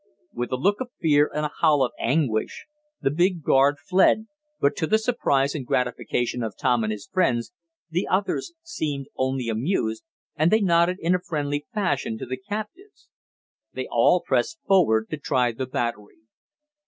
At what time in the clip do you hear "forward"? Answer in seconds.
14.67-15.07